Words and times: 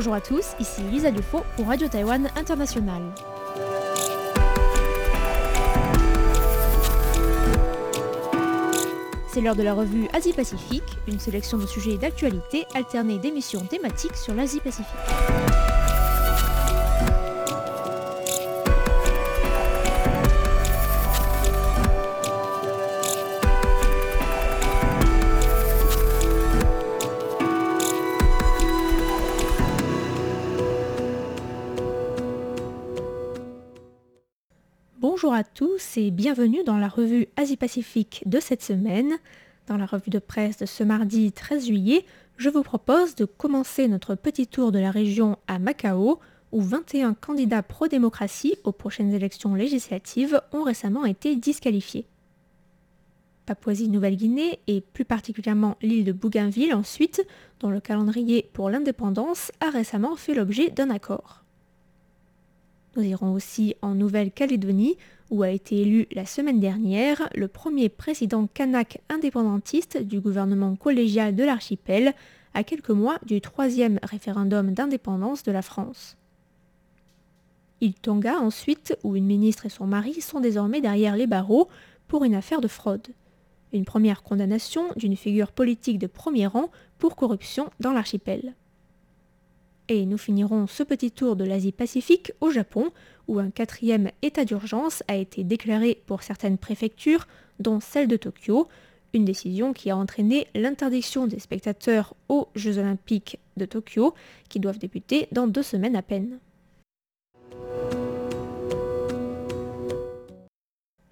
Bonjour 0.00 0.14
à 0.14 0.22
tous, 0.22 0.54
ici 0.58 0.80
Lisa 0.90 1.10
Dufaux 1.10 1.44
pour 1.56 1.66
Radio 1.66 1.86
Taïwan 1.86 2.30
International. 2.34 3.02
C'est 9.28 9.42
l'heure 9.42 9.56
de 9.56 9.62
la 9.62 9.74
revue 9.74 10.08
Asie-Pacifique, 10.14 10.96
une 11.06 11.18
sélection 11.18 11.58
de 11.58 11.66
sujets 11.66 11.98
d'actualité 11.98 12.64
alternée 12.74 13.18
d'émissions 13.18 13.60
thématiques 13.66 14.16
sur 14.16 14.32
l'Asie-Pacifique. 14.32 14.86
Bonjour 35.22 35.34
à 35.34 35.44
tous 35.44 35.98
et 35.98 36.10
bienvenue 36.10 36.64
dans 36.64 36.78
la 36.78 36.88
revue 36.88 37.26
Asie-Pacifique 37.36 38.22
de 38.24 38.40
cette 38.40 38.62
semaine. 38.62 39.18
Dans 39.66 39.76
la 39.76 39.84
revue 39.84 40.08
de 40.08 40.18
presse 40.18 40.56
de 40.56 40.64
ce 40.64 40.82
mardi 40.82 41.30
13 41.30 41.66
juillet, 41.66 42.06
je 42.38 42.48
vous 42.48 42.62
propose 42.62 43.16
de 43.16 43.26
commencer 43.26 43.86
notre 43.86 44.14
petit 44.14 44.46
tour 44.46 44.72
de 44.72 44.78
la 44.78 44.90
région 44.90 45.36
à 45.46 45.58
Macao, 45.58 46.20
où 46.52 46.62
21 46.62 47.12
candidats 47.12 47.62
pro-démocratie 47.62 48.54
aux 48.64 48.72
prochaines 48.72 49.12
élections 49.12 49.54
législatives 49.54 50.40
ont 50.52 50.62
récemment 50.62 51.04
été 51.04 51.36
disqualifiés. 51.36 52.06
Papouasie-Nouvelle-Guinée 53.44 54.60
et 54.68 54.80
plus 54.80 55.04
particulièrement 55.04 55.76
l'île 55.82 56.06
de 56.06 56.12
Bougainville 56.12 56.72
ensuite, 56.72 57.26
dont 57.58 57.68
le 57.68 57.80
calendrier 57.80 58.48
pour 58.54 58.70
l'indépendance 58.70 59.52
a 59.60 59.68
récemment 59.68 60.16
fait 60.16 60.32
l'objet 60.32 60.70
d'un 60.70 60.88
accord. 60.88 61.44
Nous 62.96 63.02
irons 63.04 63.32
aussi 63.32 63.76
en 63.82 63.94
Nouvelle-Calédonie, 63.94 64.96
où 65.30 65.44
a 65.44 65.50
été 65.50 65.80
élu 65.80 66.08
la 66.10 66.26
semaine 66.26 66.58
dernière 66.58 67.28
le 67.36 67.46
premier 67.46 67.88
président 67.88 68.48
kanak 68.48 69.00
indépendantiste 69.08 70.02
du 70.02 70.20
gouvernement 70.20 70.74
collégial 70.74 71.36
de 71.36 71.44
l'archipel, 71.44 72.14
à 72.52 72.64
quelques 72.64 72.90
mois 72.90 73.18
du 73.24 73.40
troisième 73.40 74.00
référendum 74.02 74.74
d'indépendance 74.74 75.44
de 75.44 75.52
la 75.52 75.62
France. 75.62 76.16
Il 77.80 77.94
Tonga 77.94 78.40
ensuite, 78.40 78.98
où 79.04 79.14
une 79.14 79.26
ministre 79.26 79.66
et 79.66 79.70
son 79.70 79.86
mari 79.86 80.20
sont 80.20 80.40
désormais 80.40 80.80
derrière 80.80 81.16
les 81.16 81.28
barreaux 81.28 81.68
pour 82.08 82.24
une 82.24 82.34
affaire 82.34 82.60
de 82.60 82.68
fraude. 82.68 83.06
Une 83.72 83.84
première 83.84 84.24
condamnation 84.24 84.82
d'une 84.96 85.16
figure 85.16 85.52
politique 85.52 86.00
de 86.00 86.08
premier 86.08 86.48
rang 86.48 86.70
pour 86.98 87.14
corruption 87.14 87.70
dans 87.78 87.92
l'archipel. 87.92 88.54
Et 89.92 90.06
nous 90.06 90.18
finirons 90.18 90.68
ce 90.68 90.84
petit 90.84 91.10
tour 91.10 91.34
de 91.34 91.44
l'Asie-Pacifique 91.44 92.30
au 92.40 92.52
Japon, 92.52 92.92
où 93.26 93.40
un 93.40 93.50
quatrième 93.50 94.12
état 94.22 94.44
d'urgence 94.44 95.02
a 95.08 95.16
été 95.16 95.42
déclaré 95.42 96.00
pour 96.06 96.22
certaines 96.22 96.58
préfectures, 96.58 97.26
dont 97.58 97.80
celle 97.80 98.06
de 98.06 98.16
Tokyo, 98.16 98.68
une 99.14 99.24
décision 99.24 99.72
qui 99.72 99.90
a 99.90 99.96
entraîné 99.96 100.46
l'interdiction 100.54 101.26
des 101.26 101.40
spectateurs 101.40 102.14
aux 102.28 102.46
Jeux 102.54 102.78
olympiques 102.78 103.40
de 103.56 103.64
Tokyo, 103.64 104.14
qui 104.48 104.60
doivent 104.60 104.78
débuter 104.78 105.26
dans 105.32 105.48
deux 105.48 105.64
semaines 105.64 105.96
à 105.96 106.02
peine. 106.02 106.38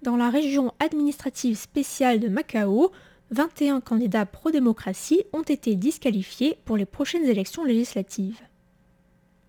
Dans 0.03 0.15
la 0.15 0.29
région 0.29 0.73
administrative 0.79 1.57
spéciale 1.57 2.21
de 2.21 2.29
Macao, 2.29 2.93
21 3.31 3.81
candidats 3.81 4.25
pro-démocratie 4.25 5.25
ont 5.33 5.43
été 5.43 5.75
disqualifiés 5.75 6.57
pour 6.63 6.77
les 6.77 6.85
prochaines 6.85 7.25
élections 7.25 7.65
législatives. 7.65 8.39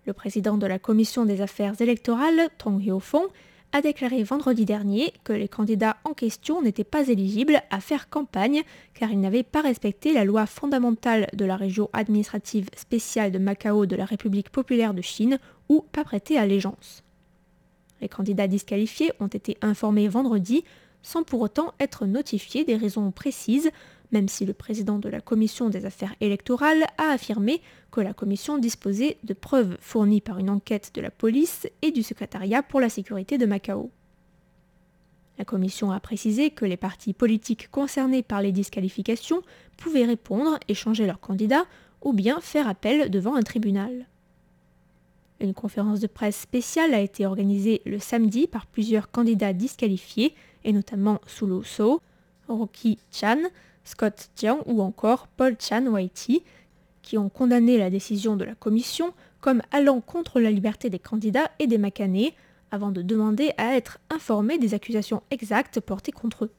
Le 0.05 0.13
président 0.13 0.57
de 0.57 0.65
la 0.65 0.79
commission 0.79 1.25
des 1.25 1.41
affaires 1.41 1.79
électorales, 1.79 2.49
Tong 2.57 2.81
Hyo-fong, 2.81 3.27
a 3.71 3.81
déclaré 3.81 4.23
vendredi 4.23 4.65
dernier 4.65 5.13
que 5.23 5.31
les 5.31 5.47
candidats 5.47 5.97
en 6.03 6.13
question 6.13 6.61
n'étaient 6.61 6.83
pas 6.83 7.07
éligibles 7.07 7.61
à 7.69 7.79
faire 7.79 8.09
campagne 8.09 8.63
car 8.93 9.11
ils 9.11 9.19
n'avaient 9.19 9.43
pas 9.43 9.61
respecté 9.61 10.13
la 10.13 10.25
loi 10.25 10.45
fondamentale 10.45 11.27
de 11.33 11.45
la 11.45 11.55
région 11.55 11.89
administrative 11.93 12.67
spéciale 12.75 13.31
de 13.31 13.39
Macao 13.39 13.85
de 13.85 13.95
la 13.95 14.05
République 14.05 14.49
populaire 14.49 14.93
de 14.93 15.01
Chine 15.01 15.39
ou 15.69 15.85
pas 15.91 16.03
prêté 16.03 16.37
allégeance. 16.37 17.03
Les 18.01 18.09
candidats 18.09 18.47
disqualifiés 18.47 19.13
ont 19.19 19.27
été 19.27 19.57
informés 19.61 20.07
vendredi 20.07 20.65
sans 21.03 21.23
pour 21.23 21.41
autant 21.41 21.73
être 21.79 22.05
notifiés 22.05 22.65
des 22.65 22.75
raisons 22.75 23.11
précises 23.11 23.71
même 24.11 24.27
si 24.27 24.45
le 24.45 24.53
président 24.53 24.99
de 24.99 25.09
la 25.09 25.21
commission 25.21 25.69
des 25.69 25.85
affaires 25.85 26.15
électorales 26.21 26.85
a 26.97 27.11
affirmé 27.11 27.61
que 27.91 28.01
la 28.01 28.13
commission 28.13 28.57
disposait 28.57 29.17
de 29.23 29.33
preuves 29.33 29.77
fournies 29.79 30.21
par 30.21 30.39
une 30.39 30.49
enquête 30.49 30.91
de 30.93 31.01
la 31.01 31.11
police 31.11 31.67
et 31.81 31.91
du 31.91 32.03
secrétariat 32.03 32.63
pour 32.63 32.79
la 32.79 32.89
sécurité 32.89 33.37
de 33.37 33.45
Macao. 33.45 33.89
La 35.37 35.45
commission 35.45 35.91
a 35.91 35.99
précisé 35.99 36.51
que 36.51 36.65
les 36.65 36.77
partis 36.77 37.13
politiques 37.13 37.71
concernés 37.71 38.21
par 38.21 38.41
les 38.41 38.51
disqualifications 38.51 39.41
pouvaient 39.77 40.05
répondre 40.05 40.59
et 40.67 40.73
changer 40.73 41.07
leur 41.07 41.19
candidat 41.19 41.65
ou 42.01 42.13
bien 42.13 42.41
faire 42.41 42.67
appel 42.67 43.09
devant 43.09 43.35
un 43.35 43.41
tribunal. 43.41 44.05
Une 45.39 45.55
conférence 45.55 45.99
de 45.99 46.07
presse 46.07 46.39
spéciale 46.39 46.93
a 46.93 46.99
été 46.99 47.25
organisée 47.25 47.81
le 47.85 47.97
samedi 47.97 48.45
par 48.45 48.67
plusieurs 48.67 49.09
candidats 49.09 49.53
disqualifiés, 49.53 50.35
et 50.63 50.71
notamment 50.71 51.19
Sulu 51.25 51.63
So, 51.63 51.99
Rocky 52.47 52.99
Chan, 53.11 53.39
Scott 53.83 54.29
Jiang 54.35 54.59
ou 54.65 54.81
encore 54.81 55.27
Paul 55.27 55.55
Chan 55.59 55.85
Waiti, 55.87 56.43
qui 57.01 57.17
ont 57.17 57.29
condamné 57.29 57.77
la 57.77 57.89
décision 57.89 58.35
de 58.35 58.45
la 58.45 58.55
commission 58.55 59.13
comme 59.39 59.61
allant 59.71 60.01
contre 60.01 60.39
la 60.39 60.51
liberté 60.51 60.89
des 60.89 60.99
candidats 60.99 61.49
et 61.59 61.67
des 61.67 61.79
macanés, 61.79 62.35
avant 62.69 62.91
de 62.91 63.01
demander 63.01 63.51
à 63.57 63.75
être 63.75 63.99
informés 64.09 64.57
des 64.57 64.73
accusations 64.73 65.23
exactes 65.31 65.79
portées 65.79 66.11
contre 66.11 66.45
eux. 66.45 66.51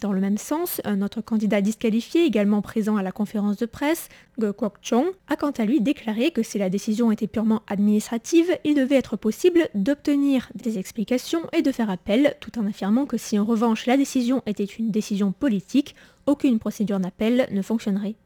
Dans 0.00 0.12
le 0.12 0.20
même 0.20 0.36
sens, 0.36 0.82
un 0.84 1.00
autre 1.00 1.22
candidat 1.22 1.62
disqualifié, 1.62 2.26
également 2.26 2.60
présent 2.60 2.96
à 2.96 3.02
la 3.02 3.12
conférence 3.12 3.56
de 3.56 3.64
presse, 3.64 4.10
Go 4.38 4.52
Kwok 4.52 4.74
Chong, 4.82 5.06
a 5.28 5.36
quant 5.36 5.52
à 5.52 5.64
lui 5.64 5.80
déclaré 5.80 6.32
que 6.32 6.42
si 6.42 6.58
la 6.58 6.68
décision 6.68 7.10
était 7.10 7.26
purement 7.26 7.62
administrative, 7.66 8.58
il 8.64 8.74
devait 8.74 8.96
être 8.96 9.16
possible 9.16 9.68
d'obtenir 9.74 10.50
des 10.54 10.78
explications 10.78 11.40
et 11.54 11.62
de 11.62 11.72
faire 11.72 11.88
appel, 11.88 12.36
tout 12.40 12.58
en 12.58 12.66
affirmant 12.66 13.06
que 13.06 13.16
si 13.16 13.38
en 13.38 13.44
revanche 13.46 13.86
la 13.86 13.96
décision 13.96 14.42
était 14.44 14.64
une 14.64 14.90
décision 14.90 15.32
politique, 15.32 15.94
aucune 16.26 16.58
procédure 16.58 17.00
d'appel 17.00 17.48
ne 17.50 17.62
fonctionnerait. 17.62 18.16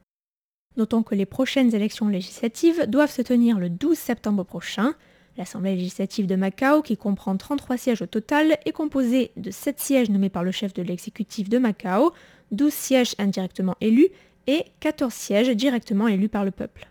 Notons 0.76 1.04
que 1.04 1.14
les 1.14 1.26
prochaines 1.26 1.74
élections 1.74 2.08
législatives 2.08 2.86
doivent 2.88 3.12
se 3.12 3.22
tenir 3.22 3.60
le 3.60 3.70
12 3.70 3.96
septembre 3.96 4.44
prochain, 4.44 4.94
L'Assemblée 5.40 5.74
législative 5.74 6.26
de 6.26 6.36
Macao, 6.36 6.82
qui 6.82 6.98
comprend 6.98 7.34
33 7.34 7.78
sièges 7.78 8.02
au 8.02 8.06
total, 8.06 8.58
est 8.66 8.72
composée 8.72 9.30
de 9.38 9.50
7 9.50 9.80
sièges 9.80 10.10
nommés 10.10 10.28
par 10.28 10.44
le 10.44 10.50
chef 10.50 10.74
de 10.74 10.82
l'exécutif 10.82 11.48
de 11.48 11.56
Macao, 11.56 12.12
12 12.50 12.70
sièges 12.70 13.14
indirectement 13.18 13.74
élus 13.80 14.10
et 14.46 14.64
14 14.80 15.10
sièges 15.10 15.48
directement 15.56 16.08
élus 16.08 16.28
par 16.28 16.44
le 16.44 16.50
peuple. 16.50 16.90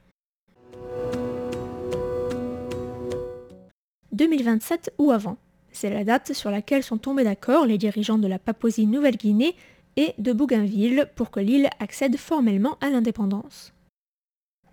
2027 4.13 4.95
ou 4.97 5.11
avant. 5.11 5.37
C'est 5.71 5.91
la 5.91 6.03
date 6.03 6.33
sur 6.33 6.49
laquelle 6.49 6.81
sont 6.81 6.97
tombés 6.97 7.25
d'accord 7.25 7.67
les 7.67 7.77
dirigeants 7.77 8.17
de 8.17 8.27
la 8.27 8.39
Papouasie-Nouvelle-Guinée 8.39 9.53
et 9.95 10.15
de 10.17 10.33
Bougainville 10.33 11.07
pour 11.15 11.29
que 11.29 11.39
l'île 11.39 11.69
accède 11.79 12.17
formellement 12.17 12.79
à 12.81 12.89
l'indépendance. 12.89 13.73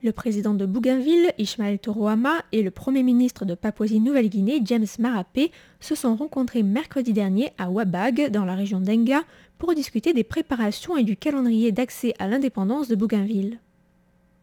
Le 0.07 0.13
président 0.13 0.55
de 0.55 0.67
Bougainville, 0.67 1.33
Ismaël 1.37 1.81
Torohama, 1.81 2.35
et 2.53 2.63
le 2.63 2.71
premier 2.71 3.03
ministre 3.03 3.45
de 3.45 3.57
Papouasie-Nouvelle-Guinée, 3.57 4.61
James 4.65 4.87
Marapé, 5.01 5.51
se 5.81 5.97
sont 5.97 6.15
rencontrés 6.15 6.63
mercredi 6.63 7.13
dernier 7.13 7.51
à 7.59 7.71
Wabag, 7.71 8.31
dans 8.31 8.45
la 8.45 8.55
région 8.55 8.79
d'Enga, 8.79 9.25
pour 9.59 9.75
discuter 9.75 10.13
des 10.13 10.23
préparations 10.23 10.97
et 10.97 11.03
du 11.03 11.17
calendrier 11.17 11.73
d'accès 11.73 12.15
à 12.21 12.29
l'indépendance 12.29 12.87
de 12.87 12.95
Bougainville. 12.95 13.59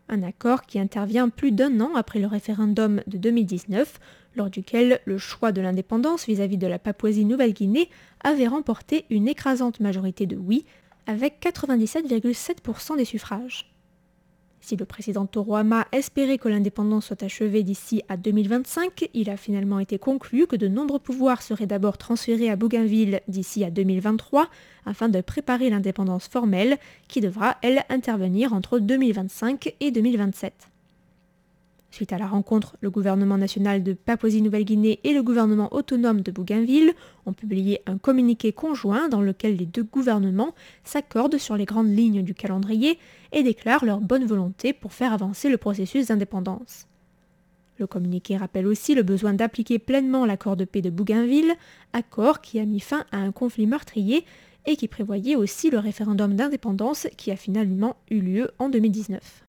Un 0.09 0.21
accord 0.21 0.63
qui 0.63 0.79
intervient 0.79 1.29
plus 1.29 1.53
d'un 1.53 1.79
an 1.79 1.95
après 1.95 2.19
le 2.19 2.27
référendum 2.27 3.01
de 3.07 3.17
2019, 3.17 4.01
lors 4.35 4.49
duquel 4.49 4.99
le 5.05 5.17
choix 5.17 5.53
de 5.53 5.61
l'indépendance 5.61 6.25
vis-à-vis 6.25 6.57
de 6.57 6.67
la 6.67 6.77
Papouasie-Nouvelle-Guinée 6.77 7.89
avait 8.21 8.47
remporté 8.47 9.05
une 9.09 9.29
écrasante 9.29 9.79
majorité 9.79 10.25
de 10.25 10.35
oui, 10.35 10.65
avec 11.07 11.39
97,7% 11.41 12.97
des 12.97 13.05
suffrages. 13.05 13.72
Si 14.63 14.77
le 14.77 14.85
président 14.85 15.25
Torohama 15.25 15.85
espérait 15.91 16.37
que 16.37 16.47
l'indépendance 16.47 17.07
soit 17.07 17.21
achevée 17.21 17.63
d'ici 17.63 18.01
à 18.07 18.15
2025, 18.15 19.09
il 19.13 19.29
a 19.29 19.35
finalement 19.35 19.79
été 19.79 19.99
conclu 19.99 20.47
que 20.47 20.55
de 20.55 20.69
nombreux 20.69 20.99
pouvoirs 20.99 21.41
seraient 21.41 21.65
d'abord 21.65 21.97
transférés 21.97 22.49
à 22.49 22.55
Bougainville 22.55 23.19
d'ici 23.27 23.65
à 23.65 23.69
2023 23.69 24.47
afin 24.85 25.09
de 25.09 25.19
préparer 25.19 25.69
l'indépendance 25.69 26.29
formelle 26.29 26.77
qui 27.09 27.19
devra, 27.19 27.57
elle, 27.61 27.83
intervenir 27.89 28.53
entre 28.53 28.79
2025 28.79 29.75
et 29.81 29.91
2027. 29.91 30.72
Suite 31.93 32.11
à 32.11 32.17
la 32.17 32.25
rencontre, 32.25 32.75
le 32.81 32.89
gouvernement 32.89 33.37
national 33.37 33.83
de 33.83 33.93
Papouasie-Nouvelle-Guinée 33.93 34.99
et 35.03 35.13
le 35.13 35.21
gouvernement 35.21 35.71
autonome 35.75 36.21
de 36.21 36.31
Bougainville 36.31 36.95
ont 37.27 37.33
publié 37.33 37.81
un 37.85 37.99
communiqué 37.99 38.51
conjoint 38.51 39.09
dans 39.09 39.21
lequel 39.21 39.57
les 39.57 39.67
deux 39.67 39.83
gouvernements 39.83 40.55
s'accordent 40.83 41.37
sur 41.37 41.55
les 41.55 41.65
grandes 41.65 41.95
lignes 41.95 42.23
du 42.23 42.33
calendrier 42.33 42.97
et 43.31 43.43
déclarent 43.43 43.85
leur 43.85 43.99
bonne 43.99 44.25
volonté 44.25 44.73
pour 44.73 44.91
faire 44.91 45.13
avancer 45.13 45.49
le 45.49 45.57
processus 45.59 46.07
d'indépendance. 46.07 46.87
Le 47.77 47.85
communiqué 47.85 48.37
rappelle 48.37 48.65
aussi 48.65 48.95
le 48.95 49.03
besoin 49.03 49.35
d'appliquer 49.35 49.77
pleinement 49.77 50.25
l'accord 50.25 50.57
de 50.57 50.65
paix 50.65 50.81
de 50.81 50.89
Bougainville, 50.89 51.53
accord 51.93 52.41
qui 52.41 52.59
a 52.59 52.65
mis 52.65 52.79
fin 52.79 53.05
à 53.11 53.17
un 53.17 53.31
conflit 53.31 53.67
meurtrier 53.67 54.25
et 54.65 54.77
qui 54.77 54.87
prévoyait 54.87 55.35
aussi 55.35 55.69
le 55.69 55.77
référendum 55.77 56.33
d'indépendance 56.33 57.05
qui 57.17 57.29
a 57.29 57.35
finalement 57.35 57.97
eu 58.09 58.19
lieu 58.19 58.49
en 58.57 58.69
2019. 58.69 59.43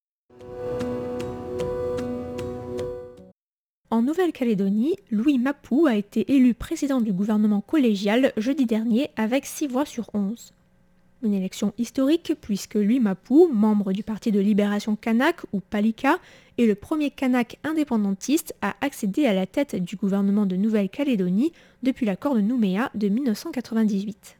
En 3.95 4.01
Nouvelle-Calédonie, 4.01 4.97
Louis 5.09 5.39
Mapou 5.39 5.85
a 5.87 5.95
été 5.95 6.29
élu 6.35 6.53
président 6.53 6.99
du 6.99 7.13
gouvernement 7.13 7.61
collégial 7.61 8.33
jeudi 8.35 8.65
dernier 8.65 9.09
avec 9.15 9.45
6 9.45 9.67
voix 9.67 9.85
sur 9.85 10.09
11. 10.13 10.51
Une 11.23 11.33
élection 11.33 11.73
historique 11.77 12.33
puisque 12.41 12.75
Louis 12.75 12.99
Mapou, 12.99 13.49
membre 13.53 13.93
du 13.93 14.03
Parti 14.03 14.33
de 14.33 14.41
libération 14.41 14.97
kanak 14.97 15.43
ou 15.53 15.61
Palika, 15.61 16.17
est 16.57 16.65
le 16.65 16.75
premier 16.75 17.09
kanak 17.09 17.57
indépendantiste 17.63 18.53
à 18.61 18.75
accéder 18.81 19.27
à 19.27 19.33
la 19.33 19.45
tête 19.45 19.77
du 19.77 19.95
gouvernement 19.95 20.45
de 20.45 20.57
Nouvelle-Calédonie 20.57 21.53
depuis 21.81 22.05
l'accord 22.05 22.35
de 22.35 22.41
Nouméa 22.41 22.91
de 22.95 23.07
1998. 23.07 24.35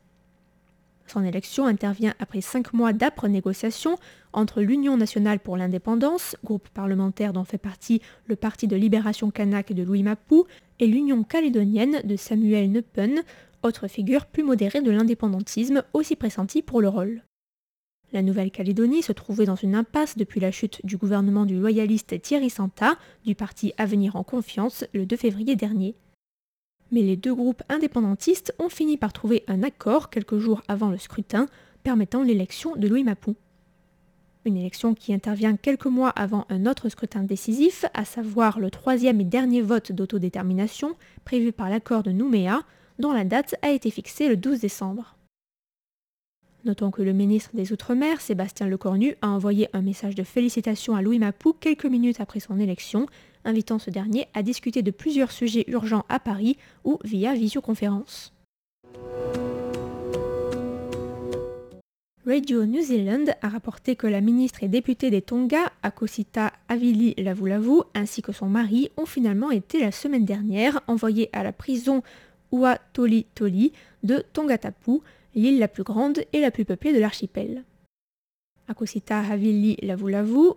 Son 1.07 1.23
élection 1.23 1.65
intervient 1.65 2.15
après 2.19 2.41
cinq 2.41 2.73
mois 2.73 2.91
d'âpres 2.91 3.27
négociations 3.27 3.97
entre 4.33 4.61
l'Union 4.61 4.97
nationale 4.97 5.39
pour 5.39 5.55
l'indépendance, 5.55 6.35
groupe 6.43 6.67
parlementaire 6.69 7.31
dont 7.31 7.43
fait 7.43 7.59
partie 7.59 8.01
le 8.25 8.35
Parti 8.35 8.67
de 8.67 8.75
libération 8.75 9.29
kanak 9.29 9.71
de 9.71 9.83
Louis 9.83 10.03
Mapou, 10.03 10.45
et 10.79 10.87
l'Union 10.87 11.23
calédonienne 11.23 12.01
de 12.03 12.15
Samuel 12.15 12.71
Nepen, 12.71 13.21
autre 13.63 13.87
figure 13.87 14.25
plus 14.25 14.43
modérée 14.43 14.81
de 14.81 14.91
l'indépendantisme 14.91 15.83
aussi 15.93 16.15
pressentie 16.15 16.61
pour 16.61 16.81
le 16.81 16.89
rôle. 16.89 17.23
La 18.11 18.21
Nouvelle-Calédonie 18.21 19.01
se 19.01 19.11
trouvait 19.11 19.45
dans 19.45 19.55
une 19.55 19.75
impasse 19.75 20.17
depuis 20.17 20.39
la 20.39 20.51
chute 20.51 20.85
du 20.85 20.97
gouvernement 20.97 21.45
du 21.45 21.59
loyaliste 21.59 22.21
Thierry 22.21 22.49
Santa, 22.49 22.97
du 23.25 23.35
parti 23.35 23.73
Avenir 23.77 24.15
en 24.15 24.23
Confiance, 24.23 24.85
le 24.93 25.05
2 25.05 25.17
février 25.17 25.55
dernier. 25.55 25.95
Mais 26.91 27.01
les 27.01 27.15
deux 27.15 27.33
groupes 27.33 27.63
indépendantistes 27.69 28.53
ont 28.59 28.69
fini 28.69 28.97
par 28.97 29.13
trouver 29.13 29.43
un 29.47 29.63
accord 29.63 30.09
quelques 30.09 30.37
jours 30.37 30.61
avant 30.67 30.89
le 30.89 30.97
scrutin 30.97 31.47
permettant 31.83 32.23
l'élection 32.23 32.75
de 32.75 32.87
Louis 32.87 33.03
Mapou. 33.03 33.35
Une 34.45 34.57
élection 34.57 34.93
qui 34.93 35.11
intervient 35.11 35.57
quelques 35.57 35.87
mois 35.87 36.09
avant 36.09 36.45
un 36.49 36.67
autre 36.67 36.89
scrutin 36.89 37.23
décisif, 37.23 37.85
à 37.95 38.05
savoir 38.05 38.59
le 38.59 38.69
troisième 38.69 39.19
et 39.19 39.23
dernier 39.23 39.61
vote 39.61 39.91
d'autodétermination 39.91 40.95
prévu 41.23 41.51
par 41.51 41.69
l'accord 41.69 42.03
de 42.03 42.11
Nouméa, 42.11 42.61
dont 42.99 43.11
la 43.11 43.23
date 43.23 43.55
a 43.63 43.71
été 43.71 43.89
fixée 43.89 44.29
le 44.29 44.37
12 44.37 44.59
décembre. 44.59 45.15
Notons 46.63 46.91
que 46.91 47.01
le 47.01 47.13
ministre 47.13 47.51
des 47.53 47.71
Outre-mer, 47.73 48.21
Sébastien 48.21 48.67
Lecornu, 48.67 49.15
a 49.21 49.29
envoyé 49.29 49.67
un 49.73 49.81
message 49.81 50.15
de 50.15 50.23
félicitations 50.23 50.95
à 50.95 51.01
Louis 51.01 51.19
Mapou 51.19 51.53
quelques 51.53 51.85
minutes 51.85 52.19
après 52.19 52.39
son 52.39 52.59
élection, 52.59 53.07
invitant 53.45 53.79
ce 53.79 53.89
dernier 53.89 54.27
à 54.33 54.43
discuter 54.43 54.81
de 54.81 54.91
plusieurs 54.91 55.31
sujets 55.31 55.65
urgents 55.67 56.05
à 56.09 56.19
Paris 56.19 56.57
ou 56.83 56.99
via 57.03 57.33
visioconférence. 57.33 58.33
Radio 62.27 62.65
New 62.65 62.81
Zealand 62.81 63.25
a 63.43 63.49
rapporté 63.49 63.95
que 63.95 64.07
la 64.07 64.19
ministre 64.19 64.63
et 64.63 64.67
députée 64.67 65.11
des 65.11 65.21
Tonga, 65.21 65.71
Akosita 65.83 66.53
Avili 66.69 67.13
Lavulavu, 67.19 67.81
ainsi 67.93 68.23
que 68.23 68.31
son 68.31 68.47
mari, 68.47 68.89
ont 68.97 69.05
finalement 69.05 69.51
été 69.51 69.79
la 69.79 69.91
semaine 69.91 70.25
dernière 70.25 70.81
envoyés 70.87 71.29
à 71.33 71.43
la 71.43 71.51
prison 71.51 72.01
Uatoli 72.51 73.27
Toli 73.35 73.73
de 74.01 74.23
Tongatapu, 74.33 75.01
l'île 75.35 75.59
la 75.59 75.67
plus 75.67 75.83
grande 75.83 76.23
et 76.33 76.41
la 76.41 76.49
plus 76.49 76.65
peuplée 76.65 76.93
de 76.93 76.99
l'archipel. 76.99 77.63
Akosita 78.67 79.19
Havili 79.19 79.77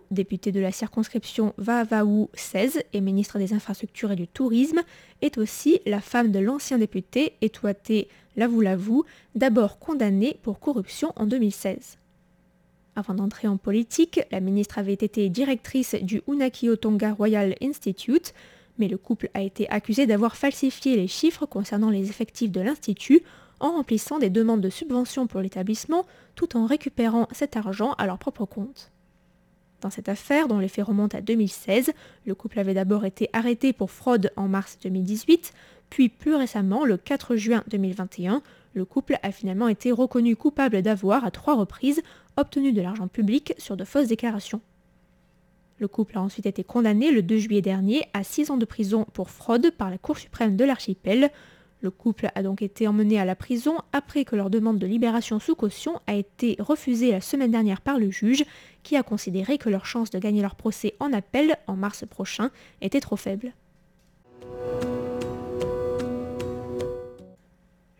députée 0.09 0.51
de 0.51 0.59
la 0.59 0.71
circonscription 0.71 1.53
Vavau 1.57 2.31
16 2.33 2.81
et 2.93 3.01
ministre 3.01 3.37
des 3.37 3.53
Infrastructures 3.53 4.11
et 4.11 4.15
du 4.15 4.27
Tourisme, 4.27 4.81
est 5.21 5.37
aussi 5.37 5.79
la 5.85 6.01
femme 6.01 6.31
de 6.31 6.39
l'ancien 6.39 6.79
député 6.79 7.33
Etouate 7.41 8.07
Lavulavu, 8.35 9.01
d'abord 9.35 9.77
condamné 9.77 10.37
pour 10.41 10.59
corruption 10.59 11.13
en 11.17 11.27
2016. 11.27 11.97
Avant 12.95 13.13
d'entrer 13.13 13.47
en 13.47 13.57
politique, 13.57 14.21
la 14.31 14.39
ministre 14.39 14.79
avait 14.79 14.93
été 14.93 15.29
directrice 15.29 15.95
du 16.01 16.21
Unakio 16.27 16.75
Tonga 16.75 17.13
Royal 17.13 17.55
Institute, 17.61 18.33
mais 18.79 18.87
le 18.87 18.97
couple 18.97 19.29
a 19.35 19.41
été 19.41 19.69
accusé 19.69 20.07
d'avoir 20.07 20.35
falsifié 20.35 20.95
les 20.95 21.07
chiffres 21.07 21.45
concernant 21.45 21.91
les 21.91 22.09
effectifs 22.09 22.51
de 22.51 22.61
l'Institut 22.61 23.21
en 23.59 23.71
remplissant 23.71 24.19
des 24.19 24.29
demandes 24.29 24.61
de 24.61 24.69
subvention 24.69 25.27
pour 25.27 25.41
l'établissement 25.41 26.05
tout 26.35 26.57
en 26.57 26.65
récupérant 26.65 27.27
cet 27.31 27.57
argent 27.57 27.93
à 27.93 28.05
leur 28.05 28.17
propre 28.17 28.45
compte. 28.45 28.91
Dans 29.81 29.89
cette 29.89 30.09
affaire, 30.09 30.47
dont 30.47 30.59
les 30.59 30.67
faits 30.67 30.85
remontent 30.85 31.17
à 31.17 31.21
2016, 31.21 31.91
le 32.25 32.35
couple 32.35 32.59
avait 32.59 32.73
d'abord 32.73 33.05
été 33.05 33.29
arrêté 33.31 33.71
pour 33.71 33.91
fraude 33.91 34.31
en 34.35 34.47
mars 34.47 34.77
2018, 34.83 35.53
puis 35.89 36.09
plus 36.09 36.35
récemment, 36.35 36.85
le 36.85 36.97
4 36.97 37.35
juin 37.35 37.63
2021, 37.67 38.41
le 38.73 38.85
couple 38.85 39.17
a 39.23 39.31
finalement 39.31 39.67
été 39.67 39.91
reconnu 39.91 40.35
coupable 40.35 40.81
d'avoir, 40.81 41.25
à 41.25 41.31
trois 41.31 41.55
reprises, 41.55 42.01
obtenu 42.37 42.71
de 42.73 42.81
l'argent 42.81 43.07
public 43.07 43.53
sur 43.57 43.77
de 43.77 43.85
fausses 43.85 44.07
déclarations. 44.07 44.61
Le 45.79 45.87
couple 45.87 46.17
a 46.17 46.21
ensuite 46.21 46.45
été 46.45 46.63
condamné 46.63 47.11
le 47.11 47.21
2 47.21 47.37
juillet 47.37 47.61
dernier 47.61 48.03
à 48.13 48.23
6 48.23 48.51
ans 48.51 48.57
de 48.57 48.65
prison 48.65 49.05
pour 49.13 49.29
fraude 49.29 49.71
par 49.71 49.89
la 49.89 49.97
Cour 49.97 50.17
suprême 50.17 50.57
de 50.57 50.65
l'archipel, 50.65 51.31
le 51.81 51.91
couple 51.91 52.29
a 52.35 52.43
donc 52.43 52.61
été 52.61 52.87
emmené 52.87 53.19
à 53.19 53.25
la 53.25 53.35
prison 53.35 53.77
après 53.93 54.25
que 54.25 54.35
leur 54.35 54.49
demande 54.49 54.79
de 54.79 54.87
libération 54.87 55.39
sous 55.39 55.55
caution 55.55 56.01
a 56.07 56.13
été 56.13 56.57
refusée 56.59 57.11
la 57.11 57.21
semaine 57.21 57.51
dernière 57.51 57.81
par 57.81 57.99
le 57.99 58.11
juge, 58.11 58.43
qui 58.83 58.97
a 58.97 59.03
considéré 59.03 59.57
que 59.57 59.69
leur 59.69 59.85
chance 59.85 60.09
de 60.09 60.19
gagner 60.19 60.41
leur 60.41 60.55
procès 60.55 60.95
en 60.99 61.13
appel 61.13 61.57
en 61.67 61.75
mars 61.75 62.05
prochain 62.09 62.51
était 62.81 62.99
trop 62.99 63.15
faible. 63.15 63.53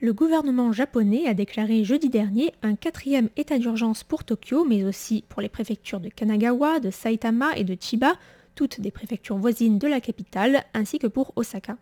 Le 0.02 0.14
gouvernement 0.14 0.72
japonais 0.72 1.28
a 1.28 1.34
déclaré 1.34 1.84
jeudi 1.84 2.08
dernier 2.08 2.54
un 2.62 2.76
quatrième 2.76 3.30
état 3.36 3.60
d'urgence 3.60 4.04
pour 4.04 4.24
Tokyo, 4.24 4.64
mais 4.64 4.86
aussi 4.86 5.26
pour 5.28 5.42
les 5.42 5.50
préfectures 5.50 6.00
de 6.00 6.08
Kanagawa, 6.08 6.80
de 6.80 6.90
Saitama 6.90 7.56
et 7.58 7.66
de 7.66 7.78
Chiba, 7.80 8.14
toutes 8.56 8.80
des 8.80 8.92
préfectures 8.92 9.38
voisines 9.38 9.78
de 9.78 9.88
la 9.88 10.00
capitale, 10.00 10.64
ainsi 10.74 11.00
que 11.00 11.08
pour 11.08 11.34
Osaka 11.36 11.78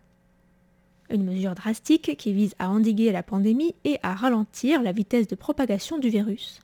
une 1.10 1.24
mesure 1.24 1.54
drastique 1.54 2.16
qui 2.16 2.32
vise 2.32 2.54
à 2.58 2.70
endiguer 2.70 3.12
la 3.12 3.22
pandémie 3.22 3.74
et 3.84 3.98
à 4.02 4.14
ralentir 4.14 4.82
la 4.82 4.92
vitesse 4.92 5.26
de 5.26 5.34
propagation 5.34 5.98
du 5.98 6.08
virus. 6.08 6.60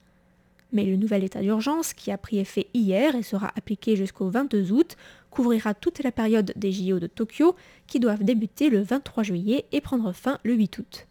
Mais 0.73 0.85
le 0.85 0.97
nouvel 0.97 1.23
état 1.23 1.41
d'urgence, 1.41 1.95
qui 1.95 2.11
a 2.11 2.19
pris 2.19 2.39
effet 2.39 2.67
hier 2.75 3.15
et 3.15 3.23
sera 3.23 3.53
appliqué 3.57 3.95
jusqu'au 3.95 4.29
22 4.29 4.73
août, 4.73 4.97
couvrira 5.31 5.73
toute 5.73 6.03
la 6.03 6.13
période 6.13 6.53
des 6.57 6.73
JO 6.73 6.99
de 6.99 7.07
Tokyo, 7.07 7.55
qui 7.87 8.01
doivent 8.01 8.25
débuter 8.25 8.71
le 8.71 8.83
23 8.83 9.23
juillet 9.23 9.67
et 9.73 9.81
prendre 9.81 10.13
fin 10.13 10.39
le 10.43 10.55
8 10.55 10.79
août. 10.79 11.07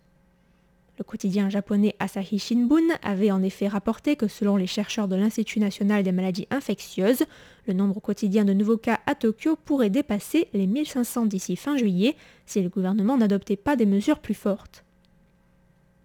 Le 0.99 1.03
quotidien 1.03 1.49
japonais 1.49 1.95
Asahi 1.99 2.37
Shinbun 2.37 2.83
avait 3.01 3.31
en 3.31 3.41
effet 3.41 3.67
rapporté 3.67 4.15
que 4.15 4.27
selon 4.27 4.57
les 4.57 4.67
chercheurs 4.67 5.07
de 5.07 5.15
l'Institut 5.15 5.59
national 5.59 6.03
des 6.03 6.11
maladies 6.11 6.47
infectieuses, 6.51 7.23
le 7.67 7.73
nombre 7.73 7.99
quotidien 7.99 8.45
de 8.45 8.53
nouveaux 8.53 8.77
cas 8.77 8.99
à 9.05 9.15
Tokyo 9.15 9.55
pourrait 9.55 9.89
dépasser 9.89 10.47
les 10.53 10.67
1500 10.67 11.25
d'ici 11.27 11.55
fin 11.55 11.77
juillet 11.77 12.15
si 12.45 12.61
le 12.61 12.69
gouvernement 12.69 13.17
n'adoptait 13.17 13.55
pas 13.55 13.75
des 13.75 13.85
mesures 13.85 14.19
plus 14.19 14.33
fortes. 14.33 14.83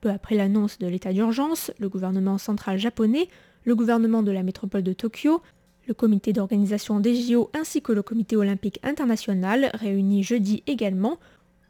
Peu 0.00 0.10
après 0.10 0.36
l'annonce 0.36 0.78
de 0.78 0.86
l'état 0.86 1.12
d'urgence, 1.12 1.72
le 1.78 1.88
gouvernement 1.88 2.38
central 2.38 2.78
japonais, 2.78 3.28
le 3.64 3.74
gouvernement 3.74 4.22
de 4.22 4.30
la 4.30 4.42
métropole 4.42 4.82
de 4.82 4.92
Tokyo, 4.92 5.42
le 5.88 5.94
comité 5.94 6.32
d'organisation 6.32 7.00
des 7.00 7.14
JO 7.14 7.50
ainsi 7.54 7.82
que 7.82 7.92
le 7.92 8.02
comité 8.02 8.36
olympique 8.36 8.78
international, 8.82 9.70
réunis 9.74 10.22
jeudi 10.22 10.62
également, 10.66 11.18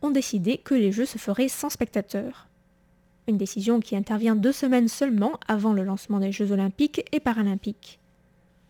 ont 0.03 0.11
décidé 0.11 0.59
que 0.59 0.75
les 0.75 0.93
Jeux 0.93 1.07
se 1.07 1.19
feraient 1.19 1.49
sans 1.49 1.71
spectateurs 1.71 2.49
une 3.29 3.37
décision 3.37 3.81
qui 3.81 3.95
intervient 3.95 4.35
deux 4.35 4.53
semaines 4.53 4.89
seulement 4.89 5.39
avant 5.47 5.73
le 5.73 5.85
lancement 5.85 6.19
des 6.19 6.33
Jeux 6.33 6.51
olympiques 6.51 7.05
et 7.13 7.21
paralympiques. 7.21 8.01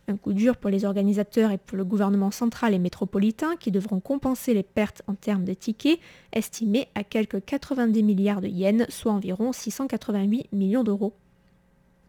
Un 0.09 0.17
coup 0.17 0.33
dur 0.33 0.57
pour 0.57 0.71
les 0.71 0.85
organisateurs 0.85 1.51
et 1.51 1.59
pour 1.59 1.77
le 1.77 1.85
gouvernement 1.85 2.31
central 2.31 2.73
et 2.73 2.79
métropolitain 2.79 3.55
qui 3.57 3.69
devront 3.69 3.99
compenser 3.99 4.55
les 4.55 4.63
pertes 4.63 5.03
en 5.05 5.13
termes 5.13 5.43
de 5.43 5.53
tickets, 5.53 5.99
estimées 6.33 6.87
à 6.95 7.03
quelques 7.03 7.45
90 7.45 8.01
milliards 8.01 8.41
de 8.41 8.47
yens, 8.47 8.89
soit 8.89 9.11
environ 9.11 9.53
688 9.53 10.51
millions 10.51 10.83
d'euros. 10.83 11.13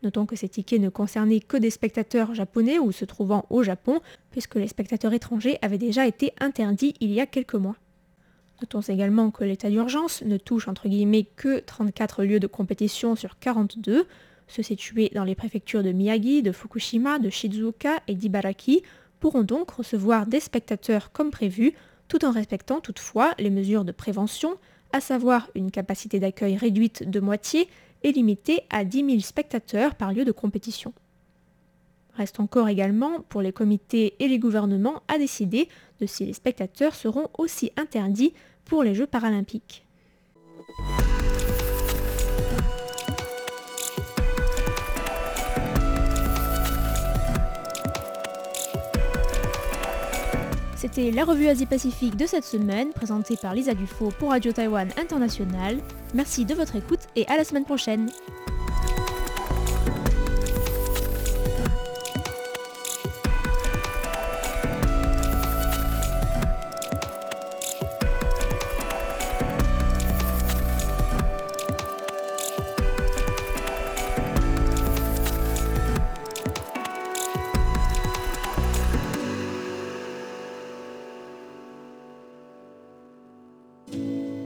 Notons 0.03 0.25
que 0.25 0.35
ces 0.35 0.49
tickets 0.49 0.81
ne 0.81 0.89
concernaient 0.89 1.41
que 1.41 1.59
des 1.59 1.69
spectateurs 1.69 2.35
japonais 2.35 2.79
ou 2.79 2.91
se 2.91 3.05
trouvant 3.05 3.45
au 3.51 3.63
Japon, 3.63 4.01
puisque 4.31 4.55
les 4.55 4.69
spectateurs 4.69 5.13
étrangers 5.13 5.59
avaient 5.61 5.77
déjà 5.77 6.07
été 6.07 6.33
interdits 6.41 6.95
il 7.01 7.13
y 7.13 7.21
a 7.21 7.27
quelques 7.27 7.55
mois. 7.55 7.77
Notons 8.63 8.81
également 8.81 9.31
que 9.31 9.45
l'état 9.45 9.69
d'urgence 9.69 10.23
ne 10.23 10.39
touche 10.39 10.69
entre 10.69 10.89
guillemets 10.89 11.25
que 11.37 11.59
34 11.59 12.25
lieux 12.25 12.41
de 12.41 12.47
compétition 12.47 13.15
sur 13.15 13.39
42, 13.39 14.07
ceux 14.51 14.63
situés 14.63 15.11
dans 15.15 15.25
les 15.25 15.35
préfectures 15.35 15.83
de 15.83 15.93
Miyagi, 15.93 16.43
de 16.43 16.53
Fukushima, 16.53 17.19
de 17.19 17.31
Shizuoka 17.31 18.01
et 18.09 18.15
d'Ibaraki 18.15 18.83
pourront 19.21 19.43
donc 19.43 19.71
recevoir 19.71 20.27
des 20.27 20.41
spectateurs 20.41 21.13
comme 21.13 21.31
prévu, 21.31 21.75
tout 22.09 22.25
en 22.25 22.33
respectant 22.33 22.81
toutefois 22.81 23.33
les 23.39 23.51
mesures 23.51 23.85
de 23.85 23.93
prévention, 23.93 24.57
à 24.93 25.01
savoir 25.01 25.49
une 25.55 25.71
capacité 25.71 26.19
d'accueil 26.19 26.57
réduite 26.57 27.09
de 27.09 27.21
moitié 27.21 27.69
et 28.03 28.13
limitée 28.13 28.63
à 28.71 28.85
10 28.85 29.07
000 29.07 29.21
spectateurs 29.21 29.95
par 29.95 30.13
lieu 30.13 30.25
de 30.25 30.33
compétition. 30.33 30.93
Reste 32.15 32.41
encore 32.41 32.69
également 32.69 33.21
pour 33.29 33.43
les 33.43 33.53
comités 33.53 34.15
et 34.19 34.27
les 34.27 34.39
gouvernements 34.39 35.03
à 35.07 35.19
décider 35.19 35.69
de 36.01 36.07
si 36.07 36.27
les 36.27 36.33
spectateurs 36.33 36.95
seront 36.95 37.29
aussi 37.39 37.71
interdits 37.77 38.35
pour 38.65 38.83
les 38.83 38.95
Jeux 38.95 39.07
paralympiques. 39.07 39.87
C'était 50.93 51.13
la 51.13 51.25
revue 51.25 51.47
Asie-Pacifique 51.47 52.17
de 52.17 52.27
cette 52.27 52.45
semaine, 52.45 52.91
présentée 52.93 53.37
par 53.37 53.55
Lisa 53.55 53.75
Dufaux 53.75 54.11
pour 54.19 54.31
Radio 54.31 54.51
Taïwan 54.51 54.89
International. 55.01 55.79
Merci 56.15 56.45
de 56.45 56.53
votre 56.53 56.75
écoute 56.75 57.01
et 57.15 57.29
à 57.29 57.37
la 57.37 57.45
semaine 57.45 57.65
prochaine. 57.65 58.11